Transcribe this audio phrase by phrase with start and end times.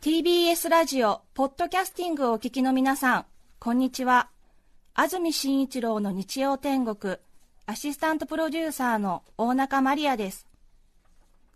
[0.00, 3.26] TBS ラジオポッドキャスティングをお聞きの皆さん
[3.58, 4.30] こんにちは。
[4.94, 7.16] 安住紳一郎の日曜天国
[7.66, 10.46] アシスタントプロデューサーの大中マリアです。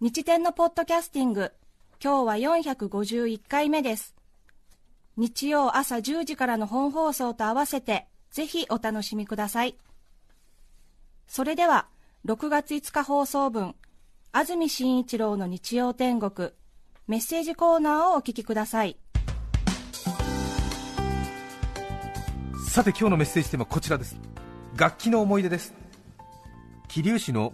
[0.01, 1.53] 日天のポッドキャスティング
[2.03, 4.15] 今日は451回目です。
[5.17, 9.79] 日曜朝10時からの本放送と合わせてぜひお楽しみください。
[11.27, 11.87] それでは
[12.27, 13.75] 6月5日放送分
[14.33, 16.53] 安住紳一郎の日曜天国。
[17.07, 18.97] メッセージコーナーをお聞きください。
[22.67, 24.17] さて今日のメッセージテーマはこちらです。
[24.75, 25.75] 楽器の思い出です。
[26.89, 27.53] 桐生市の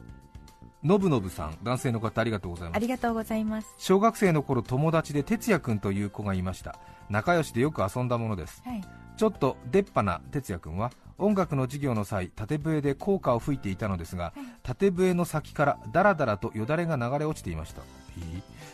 [0.84, 2.76] のぶのぶさん男性の方ありがとうございます。
[2.76, 3.74] ありがとうございます。
[3.76, 6.78] 小学生の頃友達で哲也君という子がいました。
[7.08, 8.80] 仲良しでよく遊んだものです、はい、
[9.16, 17.82] ちょっと出っ歯な哲也君は音楽の授業の際縦笛で効果を吹いていたのですが、はい、縦笛の先からダラダラとよだれが流れ落ちていました。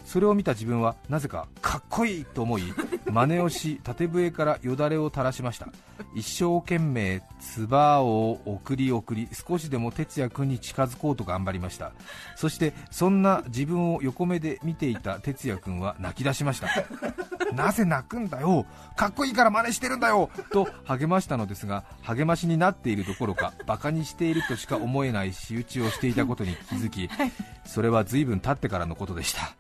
[0.04, 2.62] それを見た自分はなぜかかっこいいと思い
[3.10, 5.68] 真似をし縦笛からよだれを垂らしました。
[6.14, 11.92] 一生懸命唾を送り送り少しでも哲也君に近づこうと頑張りました。
[12.36, 16.68] そしてそんな自分を横目で見ていた哲也君は泣き出しました
[17.52, 18.66] なぜ泣くんだよ。
[18.96, 20.30] かっこいいから真似してるんだよ。
[20.52, 27.08] と励ましたのですが励ましになっているどころかバカにしているとしか思えない仕打ちをしていたことに気づき
[27.64, 29.54] それは随分経ってからのことでした。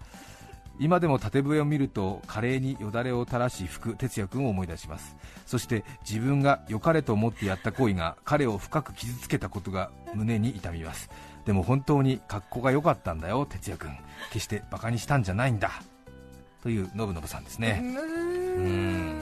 [0.78, 5.16] 今でも縦笛を見ると華麗によだれを垂らし吹く哲也君を思い出します。
[5.46, 11.08] そして自分が良かれと思ってやった行為が彼を深く傷つけたことが胸に痛みます。
[11.46, 13.96] でも本当に格好が良かったんだよ哲也君
[14.32, 15.70] 決してバカにしたんじゃないんだ
[16.66, 17.80] というのぶのぶさんですね。
[17.80, 19.20] うん。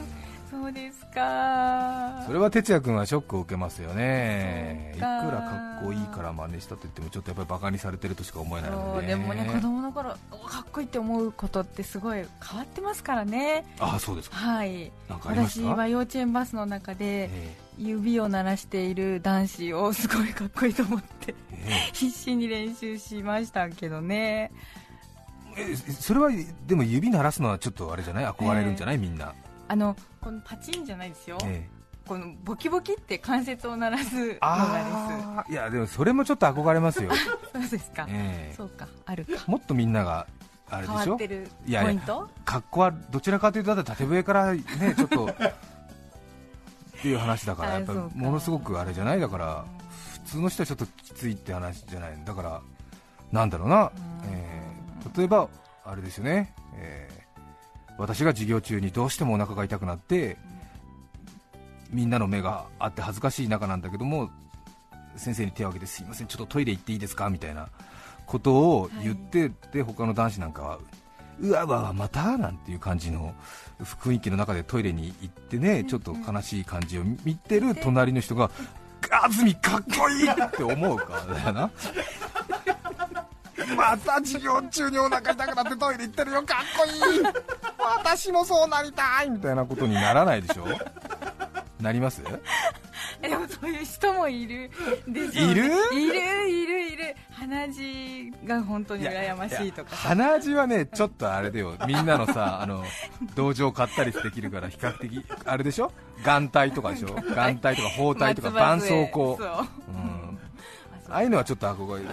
[0.51, 2.23] そうですか。
[2.27, 4.93] それは哲也君はショックを受けますよね。
[4.95, 10.17] いくらかっこいいから真似したと言ってもちょっとやっぱりバカにされてるとしか思えないので、でもね子供の頃か
[10.63, 13.67] っこいいって思うことってすごい変わってますからね。
[13.79, 14.37] あそうですか。
[14.37, 14.91] はい。
[15.11, 17.29] 私は幼稚園バスの中で
[17.77, 21.35] 指を鳴らしている男子をすごいかっこいいと思って、
[21.93, 24.84] 必死に練習しましたけどねえ
[26.01, 26.31] それは
[26.67, 28.27] でも指鳴らすのはちょっとあれじゃない？
[28.27, 29.35] 憧れるんじゃない、みんな。
[29.69, 31.71] あのこのパチンじゃないですよ、ええ、
[32.07, 35.53] このボキボキって関節を鳴らすのがです。
[35.53, 37.11] いやでもそれもちょっと憧れますよ。
[37.53, 39.33] そうですか、ええ、そうかあるか。
[39.47, 40.27] もっとみんなが
[40.71, 41.19] あれでしょ？
[41.67, 42.03] いやいや
[42.45, 44.63] 格好はどちらかというとだって縦笛からね
[44.97, 45.37] ちょっと っ
[47.03, 49.21] ていう話だからやっぱものすごくあれじゃない？
[49.21, 49.65] だから
[50.13, 52.19] 普通の人はちょっときついって話じゃない？
[52.25, 52.61] だから
[53.33, 53.91] なんだろうな、
[54.27, 54.44] えー、
[55.17, 55.49] 例えば
[55.85, 57.25] あれですよね、えー
[57.97, 60.37] 私が授業中にどうしてもお腹が痛くなって
[61.93, 64.31] みんなの目があって恥ずかしい中なんだけども
[65.15, 67.31] 先生に手を挙げてすいませんちょっとトイレ行っていいですか？
[67.31, 67.69] みたいな
[68.27, 70.81] ことを言って、はい、で他の男子なんかは
[71.39, 72.37] うわうわまた？
[72.37, 73.33] なんていう感じの
[73.81, 78.51] 雰囲気の中でトイレに行ってねちょっと悲しい感じを見てる隣の人が
[79.23, 80.29] 安住かっこいい！
[80.29, 81.71] って思うかだよな
[83.77, 87.23] また授業中にお腹痛くなってトイレ行ってるよかっこいい。
[87.97, 90.65] 私もそうなりたいみたいなことにならないでしょ？
[91.81, 92.23] なります？
[93.21, 94.71] でもそういう人もいる。
[95.09, 95.65] でしょ、ね、いる？
[95.65, 95.69] い
[96.09, 97.17] るいるいる。
[97.31, 99.95] 鼻血が本当に羨ましいとか。
[99.97, 101.75] 鼻血はねちょっとあれだよ。
[101.87, 102.85] みんなのさ あの
[103.35, 105.93] 道場買ったりできるから比較的あれでしょ？
[106.25, 107.09] 眼帯とかでしょ？
[107.35, 107.77] 眼帯。
[107.77, 109.59] とか包帯とか絆創膏、
[109.89, 110.14] うん
[111.09, 112.09] ああいうのはちょっと憧れる。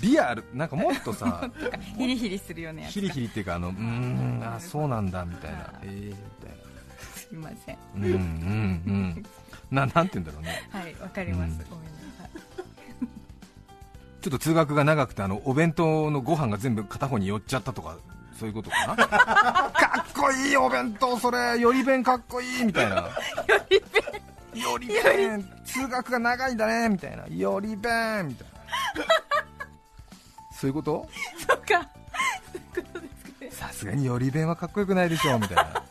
[0.00, 0.44] リアル。
[0.54, 1.50] なんかもっとさ
[1.98, 5.72] ヒリヒリするよねヒリヒリっていうかあのうんあそうなんだみたいな。
[5.82, 6.56] ええー、みたいな。
[7.16, 9.26] すいませんうんうんうん。
[9.70, 10.68] ななんて言うんだろうね。
[10.70, 12.30] はいわかります、うん、ごめんなさい。
[14.20, 17.96] ちょっと通学が長くてあのお弁当のご飯が全部片方に寄っちゃったとか
[18.38, 18.96] そういうことかな？
[19.08, 21.58] かっこいいお弁当それ。
[21.58, 22.96] より弁かっこいいみたいな。
[23.02, 23.08] よ
[23.68, 24.22] り弁
[24.54, 27.26] より弁通学が長いんだねみたいな。
[27.28, 28.52] より弁みたいな。
[30.52, 31.08] そういうこと？
[31.46, 31.88] そうか。
[33.50, 35.82] さすがにより弁はかっこよくないでしょみたいな。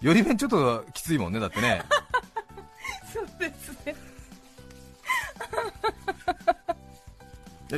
[0.00, 1.82] より弁ちょっときついもんねだってね。
[3.12, 3.94] そうですね。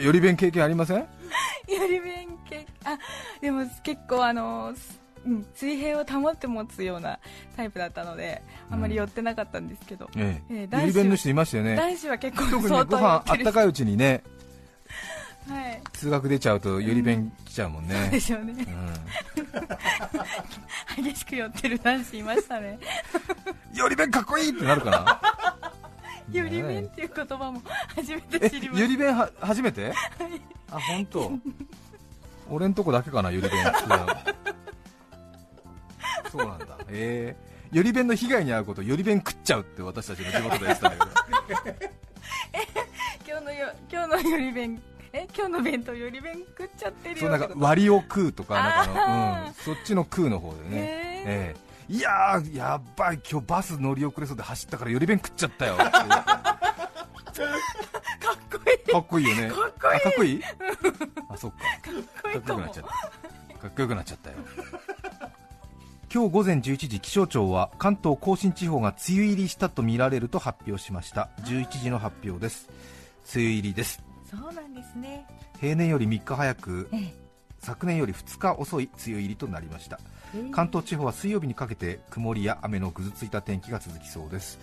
[0.03, 0.99] より弁経験ありません？
[0.99, 1.07] よ
[1.89, 2.99] り弁経験あ
[3.41, 4.75] でも結構あの
[5.27, 7.19] うん、水平を保って持つような
[7.57, 10.55] タイプだったのであまり寄ってなかったんですけど、ええ。
[10.55, 11.77] えー、男子の人いましたよね。
[11.77, 14.23] 男子は結構特に、ね、ご飯あったかいうちにね
[15.49, 18.53] はい、通学出ちゃうとより弁来ちゃうもんね、うん、でしょうね、
[20.99, 22.79] うん、 激しく寄ってる男子いましたね。
[23.73, 25.21] より弁かっこいいってなるかな？
[26.33, 27.63] ゆり弁っていう言葉も
[27.95, 28.83] 初めて知りました。
[28.83, 29.95] ゆり弁は初めて、はい、
[30.73, 31.33] あ本当。
[32.51, 33.65] 俺んとこだけかなゆり弁
[36.97, 41.05] ええー、ゆり弁の被害に遭うことゆり弁食っちゃうって私たちの地元で言ってたけど。
[43.29, 44.83] 今日のよ今日のゆり弁
[45.13, 50.69] え今日の弁当より弁食っちゃってるよそうなんか割りを食うとかなんかの、うん、そっちの食うの方でね、
[51.27, 55.91] えー、いやー、やばい、今日バス乗り遅れそうで走ったからより弁食っちゃったよ かっ
[58.51, 58.93] こいい。
[58.93, 59.51] かっこいいよね。
[59.51, 60.01] かっこいい。
[60.01, 60.43] かっこいい？
[61.29, 61.59] あそっか。
[61.59, 61.91] か
[62.39, 63.59] っこよくなっちゃった。
[63.59, 64.37] かっこよくなっちゃったよ
[66.17, 71.29] 今日午前11時気象庁は関東甲信地方が梅雨入りしたとみられると発表しました。
[71.43, 72.71] 11時の発表です。
[73.35, 74.03] 梅雨入りです。
[74.25, 75.27] そうなんですね。
[75.61, 77.15] 平年より3日早く、ええ、
[77.59, 80.01] 昨年より2日遅い梅雨入りとなりました。
[80.53, 84.59] 関東地方は水曜日にかけて曇りや雨のぐずついた天気が続きそうです。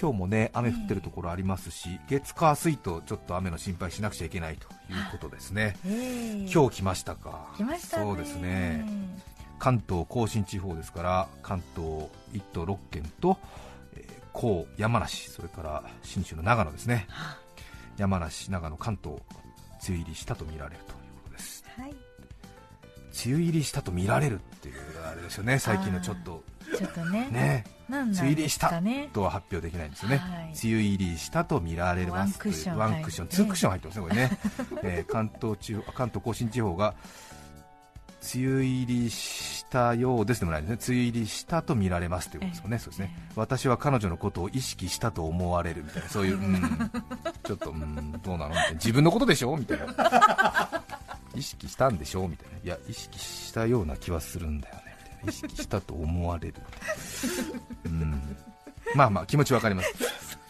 [0.00, 5.76] 今日もね雨降ってるところありますし、月火水とちょっと雨の心配しなくちゃいけないということですね、
[6.50, 7.50] 今日来ましたか。
[7.78, 8.86] そうですね
[9.62, 13.38] 関東甲信地方ですから関東1都6県と、
[13.94, 17.06] えー、甲山梨それから信州の長野ですね。
[17.96, 21.90] 山梨長野関東梅雨入りしたとみられるということです、はい。
[21.90, 24.74] 梅雨入りしたと見られるっていう
[25.06, 26.42] あれですよね、最近のちょっと、
[26.76, 27.28] ちょっとね。
[27.30, 27.64] ね。
[27.88, 28.82] 梅雨入りした
[29.12, 34.38] とは発表できないんですよね、はい、梅雨入りしたと見られますワンクッション、ツークッション入ってますね、これね、
[34.82, 36.94] えー、関東地方関東甲信地方が
[38.34, 43.16] 梅雨入りしたようですでもないですね、梅雨入りしたと見られますということですよね、そうですね。
[43.36, 46.90] 私は彼女のことを意識したと思われるみたいな、そういう、うん、
[47.42, 50.82] ちょっと、うん、どうなの自分のことでしょみたいな。
[51.34, 52.58] 意識したんでしょみたいな。
[52.58, 54.82] いや意識したような気はするんだよね。
[54.98, 55.30] みたいな。
[55.30, 56.54] 意識したと思われる
[57.86, 58.36] うん。
[58.94, 59.94] まあまあ気持ちわかります。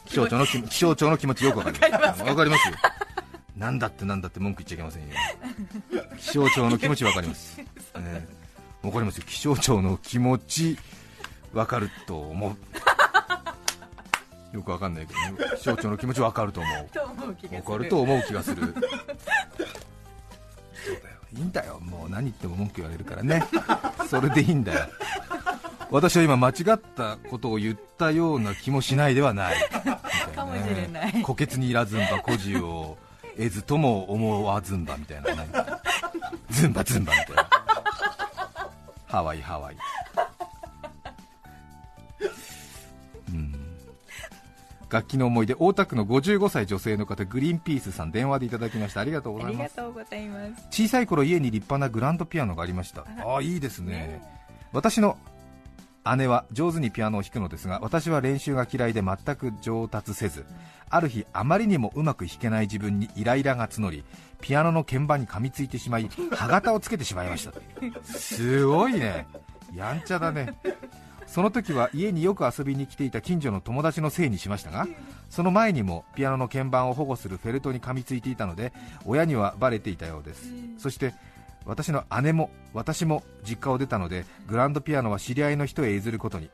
[0.07, 2.23] 気象庁の気象庁の気持ちよくわかります。
[2.23, 2.75] わかりますよ
[3.63, 5.11] なんだってなんだって文句言っちゃいけませんよ。
[6.19, 7.61] 気象庁の気持ちわかります、
[7.95, 9.25] えー、わかりますよ。
[9.25, 10.77] 気象庁の気持ち
[11.53, 12.57] わかると思う。
[14.57, 17.55] よくわかんないけど、ね、気象庁の気持ちわかると思う。
[17.55, 18.75] わかると思う気がする。
[21.33, 23.47] いいんだよ、もう何言っても文句言われるからね、
[24.11, 24.89] それでいいんだよ、
[25.89, 29.55] 私は今、間違ったことを言ったような気もしないではない、
[30.35, 32.99] かもしれない、虎穴にいらずんば、孤児を
[33.37, 35.81] 得ずとも思わずんばみたいな、
[36.51, 37.49] ズンバズンバみたいな、
[39.07, 39.77] ハワイ、ハワイ。
[44.93, 49.01] 楽器の思い出大田区の55歳女性の方グリーンピースさん電話でいただきました。
[49.01, 49.81] ありがとうございます。
[50.71, 53.07] 小さい頃家に立派なグランドピアノがありました。
[53.25, 54.23] ああいいですね、ね、
[54.71, 55.17] 私の
[56.17, 60.45] 姉は上手にピアノを弾くのですが私は練習が嫌いで全く上達せず、
[60.91, 64.05] ある日あまりにもうまく弾けない自分にイライラが募り
[64.41, 67.53] ピアノの鍵盤に噛みついてしまい歯型をつけてしまいました。
[68.05, 69.27] すごいね。
[69.75, 70.55] やんちゃだね。
[71.27, 74.87] その時は家によく遊びに来ていた近所の友達のせいにしましたが
[75.31, 78.75] その前にもピアノの鍵盤を保護するフェルトに噛みついていたので
[79.07, 80.53] 親にはバレていたようです。
[80.77, 81.15] そして
[81.67, 86.51] 私の姉も私も実家を出たのでグランドピアノは知り合いの人へ譲ることに。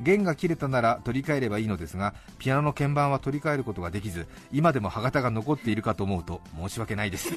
[0.00, 7.30] 弦が切れたなら取り替えればいいのですがピアノの鍵盤は取り替えることができず今でも歯型が残っているかと思うと申し訳ないです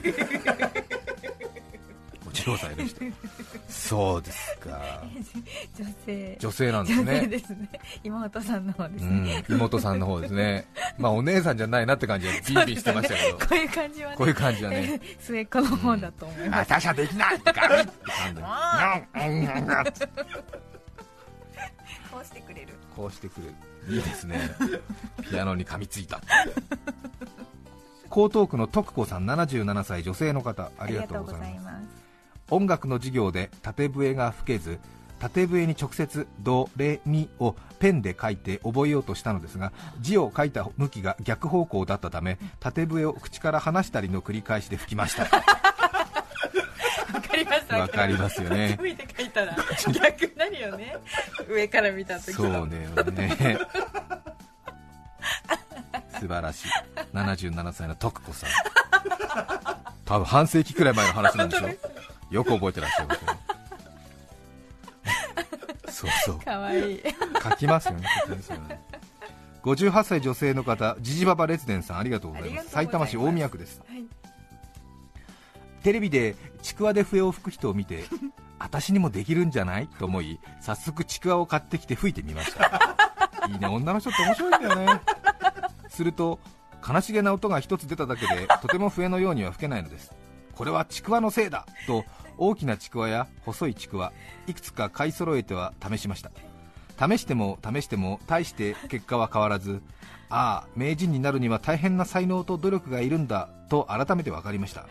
[2.29, 2.99] 調査の人
[3.67, 5.03] そうですか。
[5.77, 6.37] 女性。
[6.39, 7.27] 女性なんですね。
[7.27, 7.69] ですね。
[8.03, 10.67] 妹さんの方ですね、うん、妹さんの方ですね。
[10.97, 15.01] まあお姉さんじゃないなって感じ でビービーしてましたけど、ね、こういう感じはねこういう感じはね。
[15.19, 18.41] 末っ子の方だと思います、うん、私はできないガミって感じ。
[22.11, 22.73] こうしてくれる。
[22.95, 23.53] こうしてくれる。
[23.95, 24.51] いいですね。
[25.29, 26.19] ピアノに噛みついた。
[28.11, 32.08] 江東区の徳子さん77歳女性の方ありがとうございます
[32.49, 34.79] 音楽の授業で縦笛が吹けず
[35.19, 45.23] 縦笛に直接ドレミをペンで書いて覚えようとしたのですが字を書いた向きが逆方向だったため縦笛を口から離したりの繰り返しで吹きました。
[45.23, 45.29] わ
[47.21, 48.41] かりますわかります。
[48.41, 48.77] よね。
[48.79, 49.55] 向いて書いたら
[49.93, 50.95] 逆になるよね。
[51.47, 53.59] 上から見た時そうねね。
[56.19, 56.67] 素晴らしい。
[57.13, 58.49] 77歳の徳子さん。
[60.05, 61.67] 多分半世紀くらい前の話なんでしょ
[62.29, 63.27] よく覚えてらっしゃいますね。
[65.91, 66.39] そうそう。
[66.39, 67.01] かわいい。
[67.43, 68.81] 書きますよねね。
[69.63, 72.69] 58歳女性の方ジジババ列伝さんありがとうございます。
[72.69, 74.05] 埼玉市大宮区です、はい、
[75.83, 78.05] テレビでちくわで笛を吹く人を見て
[78.57, 79.87] 私にもできるんじゃない？
[79.87, 82.97] と思い早速ちくわを買ってきて吹いてみました。
[83.49, 85.01] いいね女の人って面白いんだよね。
[85.89, 86.39] すると
[86.87, 90.11] 悲しげな音が一つ出ただけでとても笛のようには吹けないのです
[90.59, 92.03] これはちくわのせいだと
[92.37, 94.11] 大きなちくわや細いちくわ
[94.45, 96.31] いくつか買い揃えては試しました。
[96.99, 99.81] 試しても試しても大して結果は変わらず
[100.29, 104.89] ああ名人になるには大変な才能と努力がいるんだと改めて分かりました、はい、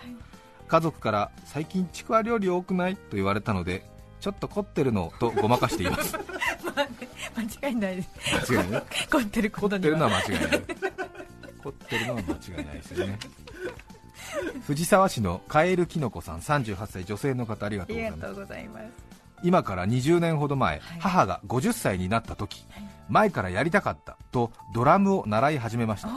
[0.69, 2.97] 家族から最近ちくわ料理多くない？
[2.97, 3.85] と言われたので
[4.21, 6.17] ちょっと凝ってるのとごまかしています。
[6.65, 6.89] まあ、ね、
[7.61, 8.09] 間違いないです。
[8.53, 8.83] 間違いない？
[9.11, 10.63] 凝ってる凝ってるのは間違いない。
[11.63, 13.19] 凝ってるのは間違いないですよね
[14.67, 17.97] 藤沢市のカエルきのこさん38歳女性の方ありがとう
[18.35, 18.87] ございます。
[19.45, 26.09] 今から20年ほど前、はい、母が50歳になった時、はい、前からやりたかったとドラムを習い始めました。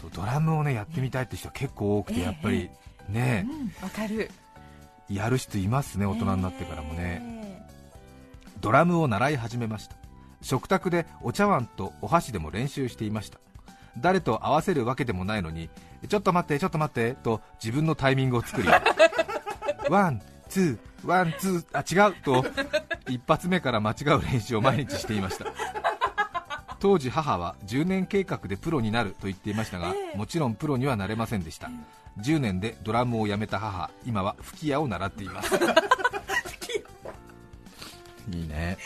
[0.00, 2.70] そうドラムをねやってみたいって人は結構多くて、やっぱり
[3.08, 3.46] ね。
[3.82, 4.30] わ、かる。
[5.08, 7.66] やる人いますね大人になってからもね、
[8.60, 10.04] ドラムを習い始めました。
[10.44, 13.40] 食卓でお茶碗とお箸でも練習していました
[13.98, 15.68] 誰と合わせるわけでもないのに
[16.08, 18.68] ちょっと待ってちょっと待ってと自分のタイミングを作り
[19.88, 22.44] ワンツーワンツーあ違うと
[23.08, 25.46] 一発目から間違う練習を毎日していました。
[26.80, 31.70] 当時母は10年計画でプロになると言っていましたが、もちろんプロにはなれませんでした、
[32.20, 35.54] 10年でドラムをやめた母今は吹き矢を習っています。
[38.30, 38.76] いいね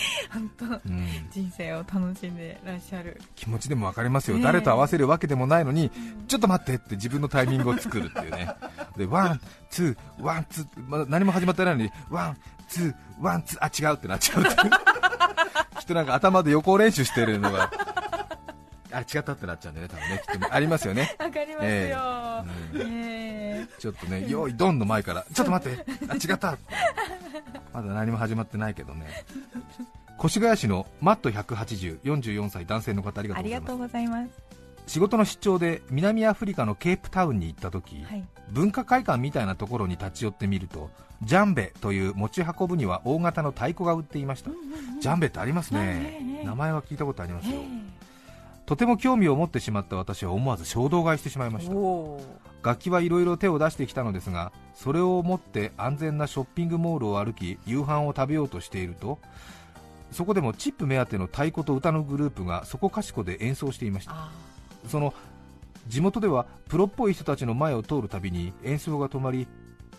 [0.32, 3.20] 本当、うん、人生を楽しんでらっしゃる。
[3.34, 5.90] 気持ちでも分かりますよ、誰と合わせるわけでもないのに、
[6.28, 8.48] ちょっと待ってって自分のタイミングを作るっていうね。
[8.96, 12.36] でワン、ツー、ワン、ツー、まだ何も始まってないのにワン、
[12.68, 14.44] ツー、ワン、ツー、あ違うってなっちゃう
[15.78, 17.70] きっとなんか頭で予行練習してるのが
[18.92, 22.80] あ違ったってなっちゃうんだよね、多分ね、きっとありますよね、わかりますよ、えーうん。
[22.82, 26.56] えー、ちょっとね、用意ドンの前から、ちょっと待って、あ違った、
[27.72, 29.06] まだ何も始まってないけどね、
[30.22, 34.46] 越谷市のマット180、44歳男性の方、ありがとうございます。
[34.86, 40.90] 仕事の出張で南アフリカのケープタウンに行った時、はい、文化会館みたいなところに立ち寄ってみると
[41.22, 47.60] ジャンベという持ち運ぶには大型の太鼓が売っていました、うんうんうん、ジャンベってありますね、名前は聞いたことありますよ、
[48.64, 51.72] とても興味を持ってしまった私は思わず衝動買いしてしまいました
[52.66, 59.20] 楽器はいろいろ手を出してきたのですがそれを持って安全なショッピングモールを歩き夕飯を食べようとしていると
[60.10, 64.30] そこでもチップ目当ての太鼓と歌のグループがそこかしこで演奏していました。
[64.88, 65.14] その
[65.88, 69.46] 地元ではプロっぽい人たちの前を通るたびに演奏が止まり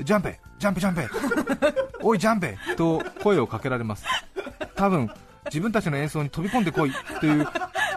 [0.01, 1.07] ジャンペジャンペジャンペ
[2.01, 4.05] おいジャンペと声をかけられます。
[4.75, 5.09] 多分
[5.45, 7.47] 自分たちの演奏に飛び込んでこいという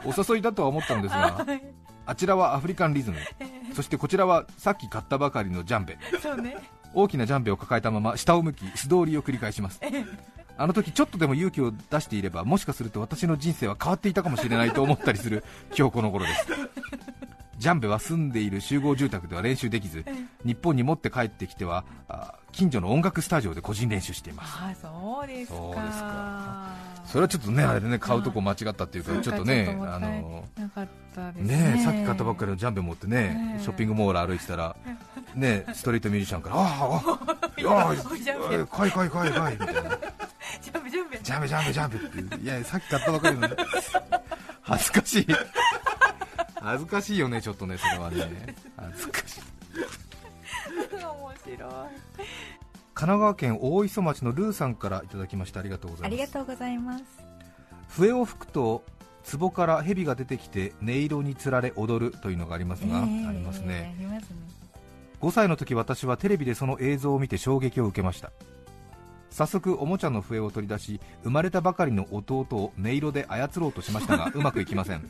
[0.05, 1.45] お誘いだとは思ったのですが、
[2.11, 3.19] あちらはアフリカンリズム、
[3.73, 5.97] そしてこちらはさっき買ったばかりのジャンベ、
[6.93, 9.81] 大きなジャンベを抱えたまま下を向き素通りを繰り返します。
[10.59, 15.45] あの時ちょっとでも勇気を出していればもしかすると私の人生は変わっていたかもしれないと思ったりする
[15.79, 16.47] 今日この頃です。
[17.59, 20.05] ジャンベは住んでいる集合住宅では練習できず
[20.45, 21.85] 日本に持って帰ってきては
[22.51, 24.59] 近所の音楽スタジオで個人練習しています。
[24.59, 30.45] あそうですかそれはちょっとねあれでね買うとこ間違ったっていうかちょっとねあの
[31.37, 31.83] ね。
[31.85, 34.77] さっき買ったばっかりのジャンベ持ってねショッピングモール歩いてたら
[35.35, 39.99] ねストリートミュージシャンからああ いや買い買い買い買いみたいな。
[40.63, 41.19] ジャンベジャンベ。
[41.21, 43.49] ジャンベジャンベジャンベっていやさっき買ったばかりの
[44.63, 45.27] 恥ずかしい。
[46.63, 48.55] 恥ずかしいよねちょっとねそれはね。
[48.77, 49.20] 恥ずか
[53.01, 55.61] 神奈川県大磯町のルーさんからいただきました。
[55.61, 56.21] ありがとうございます。
[56.21, 57.05] ありがとうございます。
[57.89, 58.85] 笛を吹くと
[59.39, 63.95] 壺から蛇が出てきて音色につられ踊るというのがありますが、えー、ありますね。
[63.99, 64.37] ありますね。
[65.23, 68.33] 5歳の時私はテレビでその映像を見て衝撃を受けました。
[69.31, 75.09] 早速おもちゃの笛を取り出し生まれたばかりの弟を音色で操ろうとしましたがうまくいきません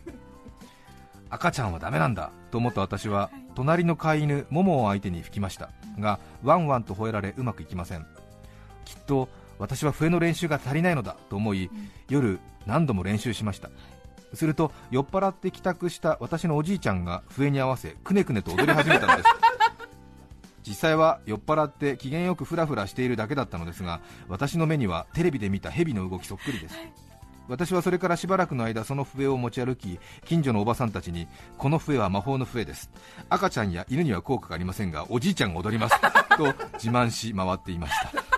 [1.30, 5.70] 赤ちゃんはダメなんだと思った私は隣の飼い犬モモを相手に吹きました。
[5.98, 8.06] がワンワンと吠えられうまくいきません。
[8.84, 11.70] きっと私は笛の練習が足りないのだと思い、
[12.08, 13.70] 夜何度も練習しました。
[14.34, 19.28] すると酔っ払って帰宅した私のおじいちゃんが笛に合わせくねくねと踊り始めたのです。
[20.66, 26.76] 実際は酔っ払って機嫌よくフラフラしているだけだったのですが私の目にはテレビで見た蛇の動きそっくりです
[27.48, 31.26] 私はそれからしばらくの間その笛を持ち歩き近所のおばさんたちに
[31.58, 32.90] この笛は魔法の笛です。
[33.28, 36.00] 赤ちゃんや犬には効果がありませんがおじいちゃんが踊ります。
[36.36, 36.44] と
[36.74, 38.30] 自慢し回っていました。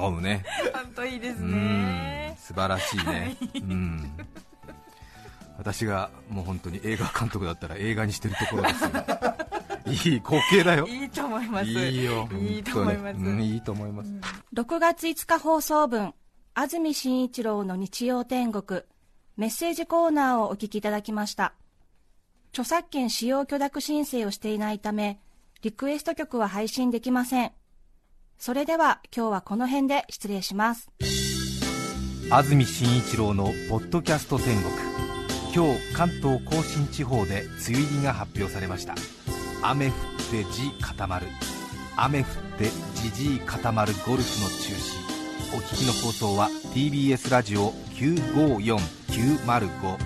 [0.00, 0.44] 和むね。
[0.72, 2.36] 本当いいですね。
[2.38, 4.12] 素晴らしいね、うん。
[5.58, 8.90] 私がもう本当に映画監督だったら映画にしてるところですよ。
[9.86, 10.86] いい光景だよ。
[10.86, 11.66] いいと思います。
[11.66, 12.28] いいよ。
[12.32, 14.10] いいと思います、うん、いいと思います、
[14.54, 16.14] 6月5日放送分
[16.54, 18.82] 安住紳一郎の日曜天国
[19.36, 21.54] メッセージコーナーをお聞きいただきました。
[22.52, 25.18] 著作権使用許諾申請をしていないため
[25.62, 27.50] リクエスト曲は配信できません。
[28.38, 30.88] それでは今日はこの辺で失礼します。
[32.30, 34.72] 安住紳一郎の「ポッドキャスト天国」
[35.52, 38.94] 今日関東甲信地方で梅雨入りが発表されました。
[39.62, 39.94] 雨降っ
[40.30, 41.26] て地固まる。
[41.96, 42.26] 雨降っ
[42.58, 45.04] てじじい固まるゴルフの中止。
[45.56, 49.96] お聞きの放送は TBS ラジオ954905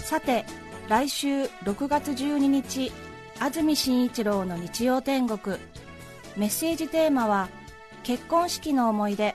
[0.00, 0.44] さて
[0.88, 2.92] 来週6月12日
[3.40, 5.56] 安住紳一郎の日曜天国。
[6.36, 7.48] メッセージテーマは
[8.02, 9.34] 結婚式の思い出。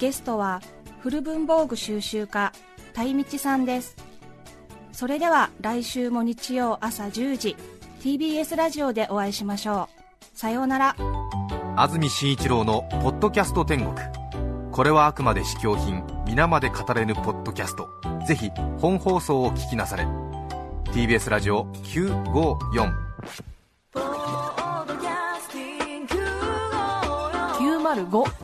[0.00, 0.60] ゲストは
[1.00, 2.52] 古文房具収集家
[2.92, 4.03] たいみちさんです。
[4.94, 7.56] それでは来週も日曜朝10時
[8.00, 9.88] TBS ラジオでお会いしましょ
[10.22, 10.38] う。
[10.38, 10.96] さようなら。
[11.76, 13.94] 安住紳一郎の「ポッドキャスト天国」
[14.70, 17.88] これはあくまで試供品皆まで語れぬポッドキャスト。
[18.24, 20.06] ぜひ本放送を聞きなされ。
[20.92, 22.92] TBS ラジオ954
[27.58, 28.43] 905